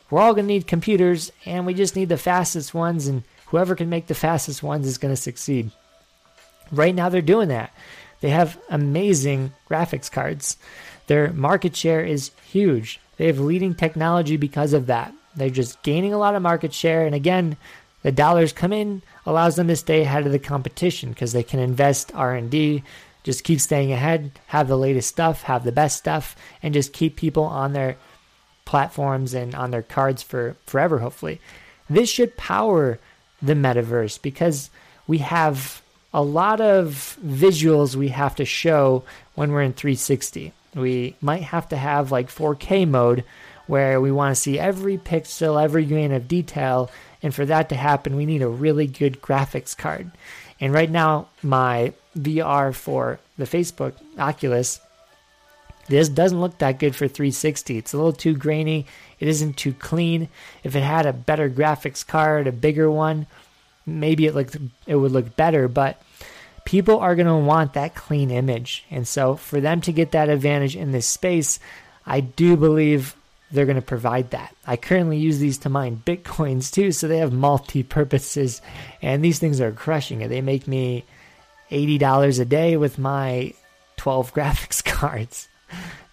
we're 0.09 0.21
all 0.21 0.33
going 0.33 0.47
to 0.47 0.53
need 0.53 0.67
computers 0.67 1.31
and 1.45 1.65
we 1.65 1.73
just 1.75 1.95
need 1.95 2.09
the 2.09 2.17
fastest 2.17 2.73
ones, 2.73 3.07
and 3.07 3.23
whoever 3.47 3.75
can 3.75 3.89
make 3.89 4.07
the 4.07 4.15
fastest 4.15 4.63
ones 4.63 4.87
is 4.87 4.97
going 4.97 5.13
to 5.13 5.21
succeed. 5.21 5.71
Right 6.71 6.93
now, 6.93 7.09
they're 7.09 7.21
doing 7.21 7.49
that. 7.49 7.71
They 8.21 8.29
have 8.29 8.59
amazing 8.69 9.53
graphics 9.69 10.11
cards. 10.11 10.57
Their 11.07 11.31
market 11.33 11.75
share 11.75 12.03
is 12.03 12.31
huge. 12.45 12.99
They 13.17 13.27
have 13.27 13.39
leading 13.39 13.75
technology 13.75 14.37
because 14.37 14.73
of 14.73 14.87
that. 14.87 15.13
They're 15.35 15.49
just 15.49 15.81
gaining 15.83 16.13
a 16.13 16.17
lot 16.17 16.35
of 16.35 16.41
market 16.41 16.73
share. 16.73 17.05
And 17.05 17.15
again, 17.15 17.57
the 18.03 18.11
dollars 18.11 18.53
come 18.53 18.73
in 18.73 19.01
allows 19.25 19.55
them 19.55 19.67
to 19.67 19.75
stay 19.75 20.01
ahead 20.01 20.25
of 20.25 20.31
the 20.31 20.39
competition 20.39 21.09
because 21.09 21.33
they 21.33 21.43
can 21.43 21.59
invest 21.59 22.13
R&D, 22.15 22.83
just 23.23 23.43
keep 23.43 23.59
staying 23.59 23.91
ahead, 23.91 24.31
have 24.47 24.67
the 24.67 24.77
latest 24.77 25.09
stuff, 25.09 25.43
have 25.43 25.63
the 25.63 25.71
best 25.71 25.97
stuff, 25.97 26.35
and 26.63 26.73
just 26.73 26.93
keep 26.93 27.15
people 27.15 27.43
on 27.43 27.73
their 27.73 27.97
platforms 28.65 29.33
and 29.33 29.55
on 29.55 29.71
their 29.71 29.81
cards 29.81 30.23
for 30.23 30.55
forever, 30.65 30.99
hopefully. 30.99 31.41
This 31.89 32.09
should 32.09 32.37
power 32.37 32.99
the 33.41 33.53
metaverse 33.53 34.21
because 34.21 34.69
we 35.07 35.17
have 35.19 35.81
a 36.13 36.21
lot 36.21 36.59
of 36.61 37.17
visuals 37.25 37.95
we 37.95 38.09
have 38.09 38.35
to 38.35 38.45
show 38.45 39.03
when 39.35 39.51
we're 39.51 39.61
in 39.61 39.73
360. 39.73 40.53
We 40.75 41.15
might 41.21 41.43
have 41.43 41.69
to 41.69 41.77
have 41.77 42.11
like 42.11 42.29
4K 42.29 42.87
mode 42.87 43.23
where 43.67 44.01
we 44.01 44.11
want 44.11 44.35
to 44.35 44.41
see 44.41 44.57
every 44.57 44.97
pixel, 44.97 45.61
every 45.61 45.85
grain 45.85 46.11
of 46.11 46.27
detail. 46.27 46.89
And 47.21 47.33
for 47.35 47.45
that 47.45 47.69
to 47.69 47.75
happen, 47.75 48.15
we 48.15 48.25
need 48.25 48.41
a 48.41 48.47
really 48.47 48.87
good 48.87 49.21
graphics 49.21 49.77
card. 49.77 50.09
And 50.59 50.73
right 50.73 50.89
now, 50.89 51.27
my 51.43 51.93
VR 52.17 52.73
for 52.73 53.19
the 53.37 53.45
Facebook 53.45 53.93
Oculus 54.17 54.79
This 55.89 56.07
doesn't 56.07 56.39
look 56.39 56.59
that 56.59 56.77
good 56.77 56.95
for 56.95 57.07
360. 57.07 57.77
It's 57.77 57.93
a 57.93 57.97
little 57.97 58.13
too 58.13 58.35
grainy. 58.35 58.85
It 59.19 59.27
isn't 59.27 59.57
too 59.57 59.73
clean. 59.73 60.29
If 60.63 60.75
it 60.75 60.83
had 60.83 61.07
a 61.07 61.13
better 61.13 61.49
graphics 61.49 62.05
card, 62.05 62.45
a 62.45 62.51
bigger 62.51 62.89
one, 62.91 63.25
maybe 63.89 64.25
it 64.25 64.35
looked 64.35 64.57
it 64.85 64.95
would 64.95 65.11
look 65.11 65.35
better, 65.35 65.67
but 65.67 66.01
people 66.65 66.99
are 66.99 67.15
going 67.15 67.27
to 67.27 67.35
want 67.35 67.73
that 67.73 67.95
clean 67.95 68.29
image. 68.29 68.85
And 68.91 69.07
so 69.07 69.35
for 69.35 69.59
them 69.59 69.81
to 69.81 69.91
get 69.91 70.11
that 70.11 70.29
advantage 70.29 70.75
in 70.75 70.91
this 70.91 71.07
space, 71.07 71.59
I 72.05 72.19
do 72.19 72.55
believe 72.57 73.15
they're 73.51 73.65
going 73.65 73.75
to 73.75 73.81
provide 73.81 74.31
that. 74.31 74.55
I 74.65 74.77
currently 74.77 75.17
use 75.17 75.39
these 75.39 75.57
to 75.59 75.69
mine 75.69 76.01
bitcoins 76.05 76.71
too, 76.71 76.91
so 76.91 77.07
they 77.07 77.17
have 77.17 77.33
multi 77.33 77.83
purposes, 77.83 78.61
and 79.01 79.23
these 79.23 79.39
things 79.39 79.59
are 79.61 79.71
crushing 79.71 80.21
it. 80.21 80.27
They 80.27 80.41
make 80.41 80.67
me 80.67 81.05
$80 81.71 82.39
a 82.39 82.45
day 82.45 82.77
with 82.77 82.99
my 82.99 83.53
12 83.97 84.33
graphics 84.35 84.83
cards. 84.83 85.47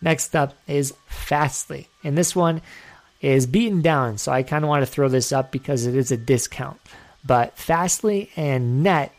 Next 0.01 0.37
up 0.37 0.55
is 0.67 0.95
Fastly, 1.07 1.89
and 2.05 2.17
this 2.17 2.37
one 2.37 2.63
is 3.21 3.47
beaten 3.47 3.83
down, 3.83 4.19
so 4.19 4.31
I 4.31 4.43
kind 4.43 4.65
of 4.65 4.69
want 4.69 4.83
to 4.83 4.91
throw 4.91 5.09
this 5.09 5.33
up 5.33 5.51
because 5.51 5.87
it 5.87 5.97
is 5.97 6.13
a 6.13 6.17
discount. 6.17 6.79
But 7.27 7.59
Fastly 7.59 8.31
and 8.37 8.83
Net 8.83 9.13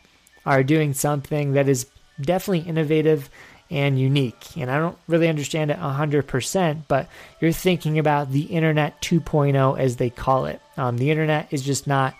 are 0.46 0.62
doing 0.62 0.94
something 0.94 1.52
that 1.52 1.68
is 1.68 1.86
definitely 2.20 2.68
innovative 2.68 3.28
and 3.70 4.00
unique. 4.00 4.56
And 4.56 4.70
I 4.70 4.78
don't 4.78 4.96
really 5.06 5.28
understand 5.28 5.70
it 5.70 5.78
100%, 5.78 6.82
but 6.88 7.08
you're 7.40 7.52
thinking 7.52 7.98
about 7.98 8.32
the 8.32 8.42
Internet 8.42 9.00
2.0 9.02 9.78
as 9.78 9.96
they 9.96 10.10
call 10.10 10.46
it. 10.46 10.60
Um, 10.76 10.96
the 10.96 11.10
Internet 11.10 11.48
is 11.50 11.62
just 11.62 11.86
not 11.86 12.14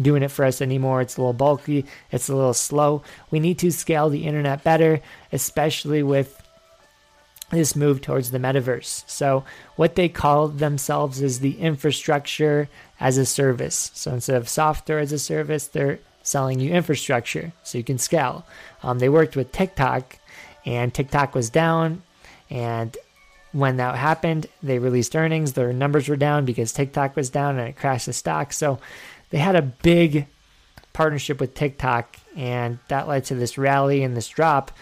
doing 0.00 0.22
it 0.22 0.30
for 0.30 0.44
us 0.44 0.62
anymore. 0.62 1.00
It's 1.00 1.16
a 1.16 1.20
little 1.20 1.32
bulky, 1.32 1.86
it's 2.10 2.28
a 2.28 2.36
little 2.36 2.54
slow. 2.54 3.02
We 3.30 3.40
need 3.40 3.58
to 3.58 3.70
scale 3.70 4.08
the 4.08 4.24
Internet 4.24 4.64
better, 4.64 5.00
especially 5.32 6.02
with 6.02 6.40
this 7.50 7.76
move 7.76 8.00
towards 8.00 8.30
the 8.30 8.38
metaverse. 8.38 9.04
So, 9.08 9.44
what 9.76 9.94
they 9.94 10.08
call 10.08 10.48
themselves 10.48 11.20
is 11.20 11.40
the 11.40 11.58
infrastructure 11.58 12.68
as 12.98 13.18
a 13.18 13.26
service. 13.26 13.90
So, 13.94 14.12
instead 14.12 14.36
of 14.36 14.48
software 14.48 14.98
as 14.98 15.12
a 15.12 15.18
service, 15.18 15.66
they're 15.66 15.98
selling 16.22 16.60
you 16.60 16.70
infrastructure 16.70 17.52
so 17.62 17.78
you 17.78 17.84
can 17.84 17.98
scale. 17.98 18.46
Um, 18.82 18.98
they 18.98 19.08
worked 19.08 19.36
with 19.36 19.52
TikTok 19.52 20.18
and 20.64 20.92
TikTok 20.92 21.34
was 21.34 21.50
down. 21.50 22.02
And 22.50 22.96
when 23.52 23.78
that 23.78 23.96
happened, 23.96 24.46
they 24.62 24.78
released 24.78 25.16
earnings. 25.16 25.52
Their 25.52 25.72
numbers 25.72 26.08
were 26.08 26.16
down 26.16 26.44
because 26.44 26.72
TikTok 26.72 27.16
was 27.16 27.30
down 27.30 27.58
and 27.58 27.68
it 27.68 27.76
crashed 27.76 28.06
the 28.06 28.12
stock. 28.12 28.52
So 28.52 28.78
they 29.30 29.38
had 29.38 29.56
a 29.56 29.62
big 29.62 30.26
partnership 30.92 31.40
with 31.40 31.54
TikTok, 31.54 32.16
and 32.36 32.78
that 32.88 33.08
led 33.08 33.24
to 33.26 33.34
this 33.34 33.56
rally 33.56 34.02
and 34.02 34.16
this 34.16 34.28
drop. 34.28 34.72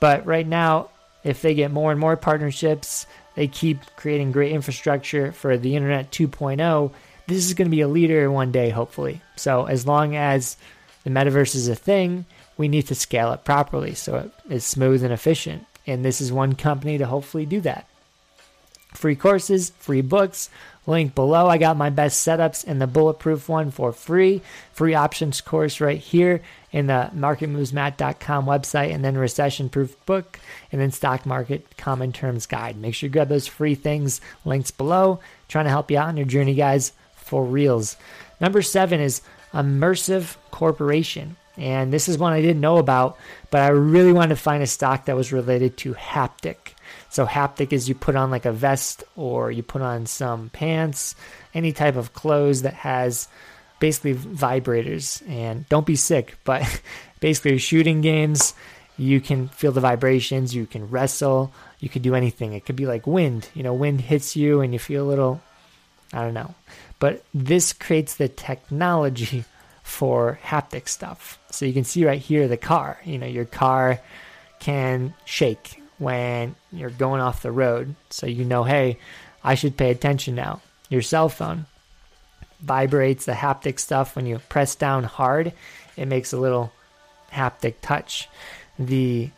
But 0.00 0.24
right 0.26 0.46
now, 0.46 0.90
if 1.28 1.42
they 1.42 1.54
get 1.54 1.70
more 1.70 1.90
and 1.90 2.00
more 2.00 2.16
partnerships, 2.16 3.06
they 3.34 3.46
keep 3.48 3.78
creating 3.96 4.32
great 4.32 4.52
infrastructure 4.52 5.30
for 5.30 5.58
the 5.58 5.76
Internet 5.76 6.10
2.0. 6.10 6.90
This 7.26 7.44
is 7.44 7.52
going 7.52 7.66
to 7.66 7.76
be 7.76 7.82
a 7.82 7.88
leader 7.88 8.30
one 8.30 8.50
day, 8.50 8.70
hopefully. 8.70 9.20
So 9.36 9.66
as 9.66 9.86
long 9.86 10.16
as 10.16 10.56
the 11.04 11.10
metaverse 11.10 11.54
is 11.54 11.68
a 11.68 11.76
thing, 11.76 12.24
we 12.56 12.66
need 12.66 12.86
to 12.86 12.94
scale 12.94 13.32
it 13.32 13.44
properly 13.44 13.94
so 13.94 14.16
it 14.16 14.32
is 14.48 14.64
smooth 14.64 15.04
and 15.04 15.12
efficient. 15.12 15.66
And 15.86 16.02
this 16.02 16.22
is 16.22 16.32
one 16.32 16.54
company 16.54 16.96
to 16.96 17.04
hopefully 17.04 17.44
do 17.44 17.60
that. 17.60 17.86
Free 18.94 19.14
courses, 19.14 19.70
free 19.78 20.00
books, 20.00 20.48
link 20.88 21.14
below. 21.14 21.46
I 21.46 21.58
got 21.58 21.76
my 21.76 21.90
best 21.90 22.26
setups 22.26 22.64
in 22.64 22.78
the 22.78 22.86
bulletproof 22.86 23.48
one 23.48 23.70
for 23.70 23.92
free. 23.92 24.40
Free 24.72 24.94
options 24.94 25.40
course 25.40 25.80
right 25.80 25.98
here 25.98 26.40
in 26.72 26.86
the 26.86 27.10
marketmovesmat.com 27.14 28.46
website, 28.46 28.92
and 28.92 29.04
then 29.04 29.16
recession 29.16 29.68
proof 29.68 29.94
book, 30.06 30.40
and 30.72 30.80
then 30.80 30.90
stock 30.90 31.26
market 31.26 31.76
common 31.76 32.12
terms 32.12 32.46
guide. 32.46 32.76
Make 32.76 32.94
sure 32.94 33.06
you 33.06 33.12
grab 33.12 33.28
those 33.28 33.46
free 33.46 33.74
things, 33.74 34.20
links 34.44 34.70
below. 34.70 35.20
Trying 35.48 35.66
to 35.66 35.70
help 35.70 35.90
you 35.90 35.98
out 35.98 36.08
on 36.08 36.16
your 36.16 36.26
journey, 36.26 36.54
guys, 36.54 36.92
for 37.14 37.44
reals. 37.44 37.96
Number 38.40 38.62
seven 38.62 39.00
is 39.00 39.22
Immersion 39.52 40.24
Corporation. 40.50 41.36
And 41.56 41.92
this 41.92 42.08
is 42.08 42.18
one 42.18 42.32
I 42.32 42.40
didn't 42.40 42.60
know 42.60 42.78
about, 42.78 43.18
but 43.50 43.62
I 43.62 43.68
really 43.68 44.12
wanted 44.12 44.28
to 44.28 44.36
find 44.36 44.62
a 44.62 44.66
stock 44.66 45.06
that 45.06 45.16
was 45.16 45.32
related 45.32 45.76
to 45.78 45.94
haptic. 45.94 46.74
So, 47.10 47.26
haptic 47.26 47.72
is 47.72 47.88
you 47.88 47.94
put 47.94 48.16
on 48.16 48.30
like 48.30 48.44
a 48.44 48.52
vest 48.52 49.04
or 49.16 49.50
you 49.50 49.62
put 49.62 49.82
on 49.82 50.06
some 50.06 50.50
pants, 50.50 51.14
any 51.54 51.72
type 51.72 51.96
of 51.96 52.12
clothes 52.12 52.62
that 52.62 52.74
has 52.74 53.28
basically 53.80 54.14
vibrators. 54.14 55.28
And 55.28 55.68
don't 55.68 55.86
be 55.86 55.96
sick, 55.96 56.36
but 56.44 56.82
basically, 57.20 57.58
shooting 57.58 58.00
games, 58.00 58.54
you 58.98 59.20
can 59.20 59.48
feel 59.48 59.72
the 59.72 59.80
vibrations, 59.80 60.54
you 60.54 60.66
can 60.66 60.90
wrestle, 60.90 61.52
you 61.78 61.88
could 61.88 62.02
do 62.02 62.14
anything. 62.14 62.52
It 62.52 62.66
could 62.66 62.76
be 62.76 62.86
like 62.86 63.06
wind, 63.06 63.48
you 63.54 63.62
know, 63.62 63.72
wind 63.72 64.00
hits 64.00 64.36
you 64.36 64.60
and 64.60 64.72
you 64.72 64.78
feel 64.78 65.04
a 65.04 65.08
little, 65.08 65.40
I 66.12 66.22
don't 66.22 66.34
know. 66.34 66.54
But 66.98 67.24
this 67.32 67.72
creates 67.72 68.16
the 68.16 68.28
technology 68.28 69.44
for 69.82 70.38
haptic 70.44 70.88
stuff. 70.88 71.38
So 71.50 71.64
you 71.64 71.72
can 71.72 71.84
see 71.84 72.04
right 72.04 72.20
here 72.20 72.48
the 72.48 72.56
car. 72.56 72.98
You 73.04 73.18
know, 73.18 73.26
your 73.26 73.44
car 73.44 74.00
can 74.58 75.14
shake 75.24 75.80
when 75.98 76.54
you're 76.72 76.90
going 76.90 77.20
off 77.20 77.42
the 77.42 77.52
road. 77.52 77.94
So 78.10 78.26
you 78.26 78.44
know, 78.44 78.64
hey, 78.64 78.98
I 79.42 79.54
should 79.54 79.76
pay 79.76 79.90
attention 79.90 80.34
now. 80.34 80.60
Your 80.88 81.02
cell 81.02 81.28
phone 81.28 81.66
vibrates 82.60 83.24
the 83.24 83.32
haptic 83.32 83.78
stuff 83.78 84.16
when 84.16 84.26
you 84.26 84.38
press 84.48 84.74
down 84.74 85.04
hard, 85.04 85.52
it 85.96 86.06
makes 86.06 86.32
a 86.32 86.38
little 86.38 86.72
haptic 87.32 87.74
touch. 87.82 88.28
The 88.78 89.30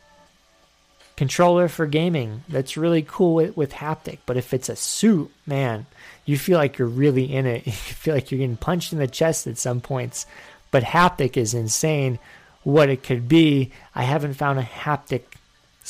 controller 1.16 1.68
for 1.68 1.86
gaming, 1.86 2.44
that's 2.48 2.76
really 2.76 3.02
cool 3.02 3.34
with, 3.34 3.56
with 3.56 3.72
haptic, 3.72 4.18
but 4.24 4.36
if 4.36 4.54
it's 4.54 4.68
a 4.68 4.76
suit, 4.76 5.30
man, 5.46 5.86
you 6.24 6.38
feel 6.38 6.56
like 6.56 6.78
you're 6.78 6.88
really 6.88 7.32
in 7.32 7.46
it. 7.46 7.66
You 7.66 7.72
feel 7.72 8.14
like 8.14 8.30
you're 8.30 8.38
getting 8.38 8.56
punched 8.56 8.92
in 8.92 8.98
the 8.98 9.06
chest 9.06 9.46
at 9.46 9.58
some 9.58 9.80
points. 9.80 10.26
But 10.70 10.82
haptic 10.82 11.36
is 11.36 11.52
insane 11.52 12.18
what 12.62 12.88
it 12.88 13.02
could 13.02 13.28
be. 13.28 13.72
I 13.94 14.04
haven't 14.04 14.34
found 14.34 14.58
a 14.58 14.62
haptic 14.62 15.22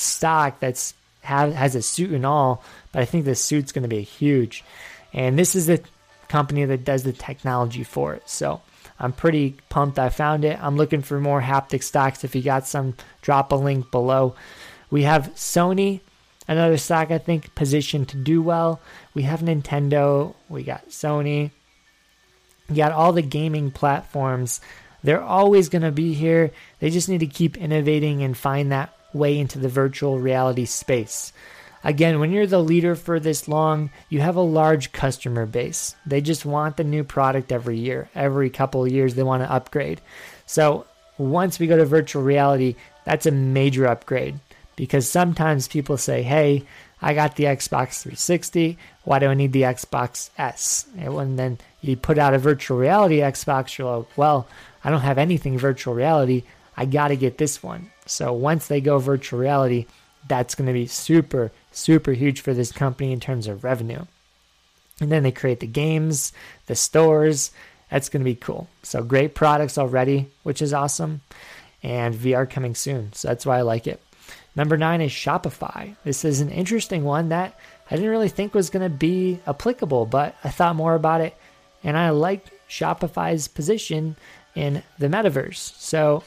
stock 0.00 0.61
that's 0.61 0.95
have, 1.23 1.52
has 1.52 1.75
a 1.75 1.83
suit 1.83 2.11
and 2.11 2.25
all, 2.25 2.62
but 2.92 3.02
I 3.02 3.04
think 3.04 3.25
the 3.25 3.35
suit's 3.35 3.73
going 3.73 3.83
to 3.83 3.88
be 3.88 4.02
huge. 4.02 4.64
And 5.12 5.38
this 5.38 5.54
is 5.54 5.66
the 5.66 5.83
company 6.28 6.64
that 6.64 6.85
does 6.85 7.02
the 7.02 7.12
technology 7.12 7.85
for 7.85 8.14
it. 8.14 8.28
So 8.28 8.62
I'm 8.99 9.12
pretty 9.12 9.57
pumped 9.69 9.99
I 9.99 10.09
found 10.09 10.45
it. 10.45 10.62
I'm 10.62 10.76
looking 10.76 11.02
for 11.02 11.21
more 11.21 11.42
haptic 11.42 11.83
stocks. 11.83 12.25
If 12.25 12.35
you 12.35 12.42
got 12.42 12.66
some, 12.66 12.95
drop 13.23 13.52
a 13.52 13.57
link 13.57 13.90
below. 13.90 14.35
We 14.90 15.02
have 15.02 15.35
Sony 15.35 16.00
Another 16.50 16.78
stock 16.78 17.12
I 17.12 17.19
think 17.19 17.54
positioned 17.54 18.09
to 18.09 18.16
do 18.16 18.42
well. 18.42 18.80
We 19.14 19.23
have 19.23 19.38
Nintendo, 19.38 20.35
we 20.49 20.64
got 20.64 20.88
Sony, 20.88 21.52
you 22.69 22.75
got 22.75 22.90
all 22.90 23.12
the 23.12 23.23
gaming 23.23 23.71
platforms. 23.71 24.61
They're 25.04 25.23
always 25.23 25.69
going 25.69 25.83
to 25.83 25.92
be 25.92 26.12
here. 26.12 26.50
They 26.80 26.90
just 26.90 27.09
need 27.09 27.21
to 27.21 27.28
keep 27.28 27.57
innovating 27.57 28.25
and 28.25 28.37
find 28.37 28.73
that 28.73 28.92
way 29.12 29.38
into 29.38 29.59
the 29.59 29.69
virtual 29.69 30.19
reality 30.19 30.64
space. 30.64 31.33
Again, 31.83 32.21
when 32.21 32.31
you're 32.31 32.47
the 32.47 32.62
leader 32.62 32.95
for 32.95 33.19
this 33.19 33.49
long, 33.49 33.90
you 34.11 34.21
have 34.21 34.37
a 34.37 34.43
large 34.43 34.93
customer 34.93 35.47
base. 35.47 35.95
They 36.05 36.21
just 36.21 36.45
want 36.45 36.76
the 36.76 36.85
new 36.85 37.05
product 37.05 37.52
every 37.52 37.79
year. 37.79 38.11
Every 38.14 38.50
couple 38.50 38.85
of 38.85 38.93
years, 38.93 39.14
they 39.14 39.23
want 39.23 39.43
to 39.43 39.50
upgrade. 39.50 40.00
So 40.45 40.87
once 41.17 41.59
we 41.59 41.67
go 41.67 41.76
to 41.76 41.87
virtual 41.87 42.23
reality, 42.23 42.76
that's 43.05 43.26
a 43.26 43.31
major 43.31 43.87
upgrade 43.87 44.38
because 44.76 45.09
sometimes 45.09 45.69
people 45.69 45.97
say, 45.97 46.23
hey, 46.23 46.64
I 47.02 47.14
got 47.14 47.37
the 47.37 47.45
Xbox 47.45 48.02
360. 48.02 48.76
Why 49.05 49.19
do 49.19 49.29
I 49.29 49.35
need 49.35 49.52
the 49.52 49.62
Xbox 49.62 50.31
S? 50.37 50.87
And 50.99 51.38
then 51.38 51.59
you 51.81 51.97
put 51.97 52.19
out 52.19 52.35
a 52.35 52.38
virtual 52.38 52.76
reality 52.76 53.19
Xbox, 53.19 53.79
you're 53.79 53.99
like, 53.99 54.19
well, 54.19 54.47
I 54.85 54.90
don't 54.90 55.00
have 55.00 55.19
anything 55.19 55.59
virtual 55.59 55.95
reality. 55.95 56.45
I 56.76 56.85
got 56.85 57.09
to 57.09 57.17
get 57.17 57.38
this 57.38 57.62
one. 57.62 57.90
So 58.11 58.33
once 58.33 58.67
they 58.67 58.81
go 58.81 58.99
virtual 58.99 59.38
reality, 59.38 59.87
that's 60.26 60.55
going 60.55 60.67
to 60.67 60.73
be 60.73 60.87
super, 60.87 61.52
super 61.73 62.12
huge 62.12 62.40
for 62.40 62.52
this 62.52 62.73
company 62.73 63.12
in 63.12 63.21
terms 63.21 63.47
of 63.47 63.64
revenue. 63.64 64.05
And 65.00 65.11
then 65.11 65.23
they 65.23 65.33
create 65.33 65.61
the 65.61 65.67
games, 65.67 66.33
the 66.67 66.75
stores. 66.75 67.52
That's 67.90 68.09
going 68.09 68.21
to 68.21 68.31
be 68.31 68.35
cool. 68.35 68.69
So 68.83 69.02
great 69.02 69.35
products 69.35 69.79
already, 69.79 70.29
which 70.43 70.61
is 70.61 70.75
awesome. 70.75 71.23
And 71.83 72.14
VR 72.14 72.49
coming 72.49 72.75
soon. 72.75 73.12
So 73.14 73.29
that's 73.29 73.47
why 73.47 73.59
I 73.59 73.62
like 73.62 73.87
it. 73.87 74.02
Number 74.55 74.76
nine 74.76 75.00
is 75.00 75.12
Shopify. 75.12 75.97
This 76.05 76.25
is 76.25 76.40
an 76.40 76.50
interesting 76.50 77.05
one 77.05 77.31
that 77.31 77.59
I 77.90 77.97
didn't 77.97 78.11
really 78.11 78.29
think 78.29 78.52
was 78.52 78.71
going 78.71 78.83
to 78.83 78.95
be 78.95 79.40
applicable, 79.47 80.07
but 80.07 80.37
I 80.45 80.50
thought 80.50 80.76
more 80.76 80.95
about 80.95 81.21
it 81.21 81.35
and 81.83 81.97
I 81.97 82.11
liked 82.11 82.50
Shopify's 82.69 83.49
position 83.49 84.17
in 84.55 84.83
the 84.99 85.09
metaverse. 85.09 85.79
So 85.79 86.25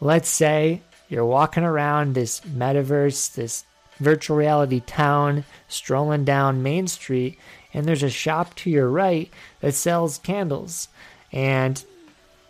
let's 0.00 0.28
say 0.28 0.82
you're 1.12 1.26
walking 1.26 1.62
around 1.62 2.14
this 2.14 2.40
metaverse, 2.40 3.34
this 3.34 3.66
virtual 3.98 4.34
reality 4.34 4.80
town, 4.80 5.44
strolling 5.68 6.24
down 6.24 6.62
Main 6.62 6.86
Street, 6.86 7.38
and 7.74 7.84
there's 7.84 8.02
a 8.02 8.08
shop 8.08 8.54
to 8.54 8.70
your 8.70 8.88
right 8.88 9.30
that 9.60 9.74
sells 9.74 10.16
candles. 10.16 10.88
And 11.30 11.84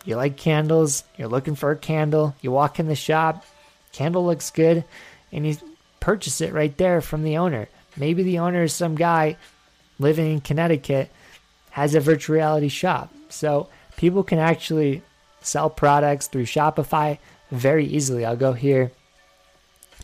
you 0.04 0.14
like 0.14 0.37
candles, 0.37 1.02
you're 1.16 1.26
looking 1.26 1.57
for 1.57 1.73
a 1.73 1.76
candle, 1.76 2.37
you 2.40 2.52
walk 2.52 2.78
in 2.78 2.87
the 2.87 2.95
shop, 2.95 3.45
candle 3.90 4.25
looks 4.25 4.52
good, 4.52 4.85
and 5.33 5.45
you 5.45 5.57
purchase 5.99 6.40
it 6.40 6.52
right 6.52 6.76
there 6.76 7.00
from 7.00 7.25
the 7.25 7.38
owner. 7.38 7.69
Maybe 7.97 8.23
the 8.23 8.38
owner 8.38 8.62
is 8.62 8.73
some 8.73 8.95
guy 8.95 9.38
living 9.99 10.35
in 10.35 10.40
Connecticut, 10.40 11.11
has 11.71 11.97
a 11.97 12.00
virtual 12.00 12.37
reality 12.37 12.69
shop. 12.69 13.12
So 13.28 13.69
people 13.97 14.23
can 14.23 14.38
actually 14.38 15.02
sell 15.40 15.69
products 15.69 16.28
through 16.28 16.45
Shopify 16.45 17.19
very 17.52 17.87
easily. 17.87 18.25
I'll 18.25 18.37
go 18.37 18.54
here. 18.54 18.90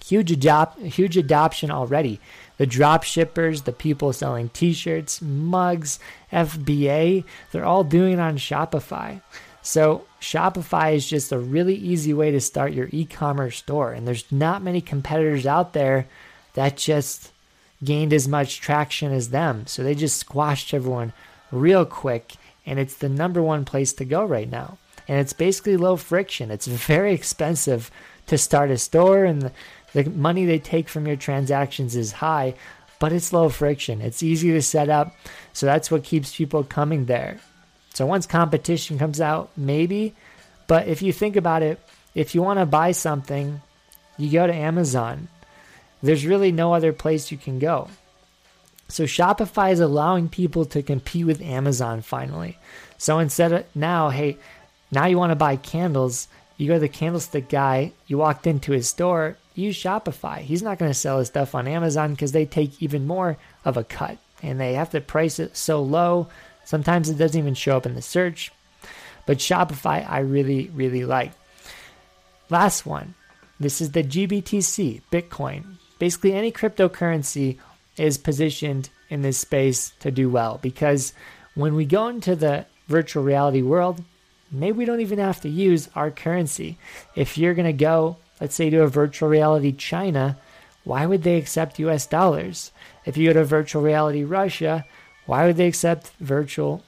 Huge 0.05 0.31
adop- 0.31 0.81
huge 0.81 1.17
adoption 1.17 1.71
already. 1.71 2.21
The 2.59 2.67
drop 2.67 3.03
shippers, 3.03 3.63
the 3.63 3.73
people 3.73 4.13
selling 4.13 4.51
t-shirts, 4.51 5.21
mugs, 5.21 5.99
FBA, 6.33 7.25
they're 7.51 7.65
all 7.65 7.85
doing 7.85 8.15
it 8.15 8.21
on 8.21 8.37
Shopify. 8.37 9.21
So 9.63 10.05
Shopify 10.21 10.95
is 10.95 11.09
just 11.09 11.33
a 11.33 11.39
really 11.39 11.75
easy 11.75 12.15
way 12.15 12.31
to 12.31 12.41
start 12.41 12.73
your 12.73 12.89
e-commerce 12.91 13.59
store 13.59 13.93
and 13.93 14.07
there's 14.07 14.31
not 14.31 14.63
many 14.63 14.81
competitors 14.81 15.47
out 15.47 15.73
there 15.73 16.07
that 16.55 16.77
just 16.77 17.33
gained 17.85 18.13
as 18.13 18.27
much 18.27 18.61
traction 18.61 19.13
as 19.13 19.31
them. 19.31 19.67
So 19.67 19.83
they 19.83 19.95
just 19.95 20.17
squashed 20.17 20.73
everyone 20.73 21.13
real 21.53 21.85
quick 21.85 22.35
and 22.67 22.79
it's 22.79 22.95
the 22.95 23.09
number 23.09 23.43
one 23.43 23.65
place 23.65 23.93
to 23.95 24.05
go 24.05 24.25
right 24.25 24.51
now. 24.51 24.79
And 25.09 25.19
it's 25.19 25.33
basically 25.33 25.77
low 25.77 25.97
friction. 25.97 26.51
It's 26.51 26.67
very 26.67 27.15
expensive 27.15 27.91
to 28.27 28.39
start 28.39 28.71
a 28.71 28.79
store 28.79 29.25
and 29.25 29.51
the, 29.95 30.11
money 30.11 30.45
they 30.45 30.59
take 30.59 30.89
from 30.89 31.07
your 31.07 31.17
transactions 31.17 31.97
is 31.97 32.13
high, 32.13 32.55
but 32.99 33.13
it's 33.13 33.33
low 33.33 33.49
friction. 33.49 34.01
It's 34.03 34.23
easy 34.23 34.53
to 34.53 34.63
set 34.63 34.91
up. 34.91 35.17
So 35.53 35.67
that's 35.67 35.91
what 35.91 36.05
keeps 36.05 36.37
people 36.37 36.63
coming 36.63 37.07
there. 37.07 37.39
So 37.95 38.07
once 38.07 38.27
competition 38.27 38.99
comes 38.99 39.21
out, 39.21 39.51
maybe. 39.57 40.15
But 40.67 40.87
if 40.87 41.01
you 41.01 41.13
think 41.13 41.37
about 41.37 41.63
it, 41.63 41.81
if 42.15 42.35
you 42.35 42.43
want 42.43 42.59
to 42.59 42.67
buy 42.67 42.93
something, 42.93 43.63
you 44.19 44.31
go 44.31 44.47
to 44.47 44.55
Amazon. 44.55 45.29
There's 46.03 46.27
really 46.27 46.53
no 46.53 46.75
other 46.75 46.93
place 46.93 47.33
you 47.33 47.39
can 47.39 47.59
go. 47.59 47.89
So 48.89 49.05
Shopify 49.05 49.73
is 49.73 49.81
allowing 49.81 50.29
people 50.29 50.65
to 50.67 50.83
compete 50.83 51.27
with 51.27 51.43
Amazon 51.43 52.03
finally. 52.03 52.59
So 52.97 53.19
instead 53.19 53.53
of 53.53 53.65
now, 53.75 54.11
hey, 54.11 54.39
now 54.91 55.07
you 55.07 55.19
want 55.19 55.31
to 55.31 55.37
buy 55.37 55.57
candles, 55.57 56.29
you 56.57 56.67
go 56.67 56.75
to 56.75 56.81
the 56.81 56.89
candlestick 56.89 57.49
guy, 57.49 57.93
you 58.07 58.19
walked 58.19 58.47
into 58.47 58.73
his 58.73 58.89
store, 58.89 59.37
use 59.55 59.77
Shopify. 59.77 60.39
He's 60.39 60.63
not 60.63 60.79
going 60.79 60.91
to 60.91 60.95
sell 60.95 61.19
his 61.19 61.29
stuff 61.29 61.55
on 61.55 61.69
Amazon 61.69 62.13
because 62.13 62.33
they 62.33 62.47
take 62.47 62.83
even 62.83 63.07
more 63.07 63.37
of 63.65 63.77
a 63.77 63.85
cut 63.85 64.19
and 64.43 64.59
they 64.59 64.75
have 64.75 64.91
to 64.91 65.01
price 65.01 65.39
it 65.39 65.57
so 65.57 65.83
low. 65.83 66.29
Sometimes 66.65 67.09
it 67.09 67.19
doesn't 67.19 67.39
even 67.39 67.55
show 67.55 67.77
up 67.77 67.87
in 67.87 67.95
the 67.95 68.03
search. 68.03 68.53
But 69.27 69.39
Shopify, 69.39 70.09
I 70.09 70.21
really, 70.21 70.71
really 70.75 71.05
like. 71.05 71.33
Last 72.51 72.87
one. 72.87 73.15
This 73.61 73.81
is 73.81 73.93
the 73.93 74.05
GBTC, 74.05 75.03
Bitcoin. 75.13 75.77
Basically, 75.99 76.33
any 76.33 76.53
cryptocurrency 76.53 77.59
is 77.97 78.17
positioned 78.17 78.89
in 79.11 79.23
this 79.23 79.39
space 79.39 79.93
to 80.01 80.11
do 80.11 80.31
well 80.31 80.59
because 80.63 81.13
when 81.55 81.75
we 81.75 81.85
go 81.85 82.07
into 82.09 82.37
the 82.37 82.67
virtual 82.87 83.25
reality 83.25 83.63
world, 83.63 84.03
maybe 84.51 84.79
we 84.79 84.85
don't 84.85 85.01
even 85.01 85.19
have 85.19 85.41
to 85.43 85.49
use 85.49 85.89
our 85.95 86.11
currency. 86.11 86.79
If 87.15 87.37
you're 87.39 87.55
going 87.55 87.67
to 87.67 87.73
go 87.73 88.17
let's 88.41 88.55
say 88.55 88.71
to 88.71 88.83
a 88.83 88.89
virtual 88.89 89.29
reality 89.29 89.73
China, 89.73 90.39
why 90.85 91.07
would 91.07 91.23
they 91.23 91.37
accept 91.37 91.79
US 91.79 92.07
dollars? 92.07 92.73
If 93.05 93.17
you 93.17 93.29
go 93.29 93.35
to 93.35 93.45
virtual 93.45 93.83
reality 93.83 94.25
Russia, 94.25 94.85
why 95.27 95.47
would 95.47 95.57
they 95.57 95.67
accept 95.67 96.13
virtual? 96.21 96.83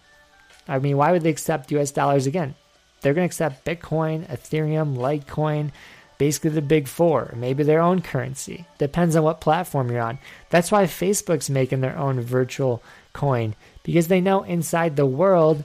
I 0.68 0.78
mean, 0.78 0.96
why 0.96 1.12
would 1.12 1.22
they 1.22 1.30
accept 1.30 1.72
US 1.72 1.90
dollars 1.90 2.26
again? 2.26 2.54
They're 3.00 3.14
going 3.14 3.26
to 3.28 3.32
accept 3.32 3.64
Bitcoin, 3.64 4.28
Ethereum, 4.28 4.96
Litecoin, 4.96 5.70
basically 6.18 6.50
the 6.50 6.62
big 6.62 6.86
four, 6.86 7.32
maybe 7.34 7.62
their 7.62 7.80
own 7.80 8.02
currency. 8.02 8.66
Depends 8.78 9.16
on 9.16 9.24
what 9.24 9.40
platform 9.40 9.90
you're 9.90 10.02
on. 10.02 10.18
That's 10.50 10.70
why 10.70 10.84
Facebook's 10.84 11.48
making 11.48 11.80
their 11.80 11.96
own 11.96 12.20
virtual 12.20 12.82
coin 13.12 13.54
because 13.82 14.08
they 14.08 14.20
know 14.20 14.42
inside 14.42 14.96
the 14.96 15.06
world 15.06 15.64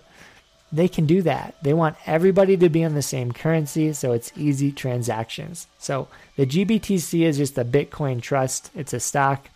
they 0.75 0.88
can 0.88 1.05
do 1.05 1.21
that. 1.21 1.55
They 1.61 1.73
want 1.73 1.95
everybody 2.05 2.57
to 2.57 2.69
be 2.69 2.83
on 2.83 2.93
the 2.93 3.01
same 3.01 3.31
currency, 3.31 3.93
so 3.93 4.11
it's 4.11 4.31
easy 4.35 4.71
transactions. 4.71 5.67
So 5.79 6.07
the 6.35 6.45
GBTC 6.45 7.21
is 7.21 7.38
just 7.38 7.57
a 7.57 7.65
Bitcoin 7.65 8.21
trust, 8.21 8.71
it's 8.75 8.93
a 8.93 8.99
stock, 8.99 9.49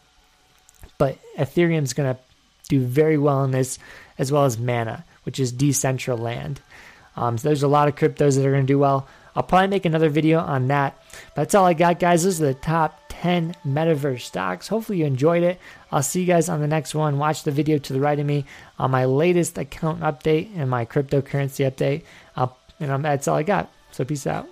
but 0.98 1.18
Ethereum's 1.38 1.94
going 1.94 2.16
to 2.16 2.22
do 2.70 2.82
very 2.82 3.18
well 3.18 3.44
in 3.44 3.52
this, 3.52 3.80
as 4.18 4.32
well 4.32 4.46
as 4.46 4.58
Mana, 4.58 5.04
which 5.24 5.40
is 5.40 5.52
Decentraland. 5.52 6.58
Um, 7.16 7.38
so 7.38 7.50
there's 7.50 7.64
a 7.64 7.68
lot 7.68 7.88
of 7.88 7.96
cryptos 7.96 8.36
that 8.38 8.46
are 8.46 8.52
going 8.52 8.66
to 8.66 8.74
do 8.74 8.80
well. 8.80 9.08
I'll 9.36 9.44
probably 9.44 9.68
make 9.68 9.86
another 9.86 10.10
video 10.10 10.40
on 10.40 10.68
that. 10.68 11.02
But 11.36 11.44
that's 11.44 11.56
all 11.56 11.66
I 11.66 11.74
got, 11.74 12.00
guys. 12.00 12.24
Those 12.24 12.42
are 12.42 12.46
the 12.46 12.54
top 12.54 12.99
10 13.22 13.56
metaverse 13.66 14.22
stocks. 14.22 14.68
Hopefully, 14.70 15.00
you 15.00 15.06
enjoyed 15.06 15.44
it. 15.44 15.60
I'll 15.92 16.04
see 16.04 16.22
you 16.22 16.28
guys 16.28 16.48
on 16.50 16.62
the 16.62 16.68
next 16.68 16.96
one. 16.96 17.18
Watch 17.18 17.44
the 17.44 17.52
video 17.52 17.78
to 17.78 17.94
the 17.94 18.00
right 18.00 18.20
of 18.20 18.26
me 18.26 18.46
on 18.78 18.92
my 18.92 19.06
latest 19.06 19.58
account 19.58 20.02
update 20.02 20.50
and 20.56 20.70
my 20.70 20.86
cryptocurrency 20.86 21.70
update. 21.70 22.04
And 22.80 23.04
that's 23.04 23.28
all 23.28 23.36
I 23.36 23.44
got. 23.44 23.72
So, 23.92 24.06
peace 24.06 24.26
out. 24.26 24.48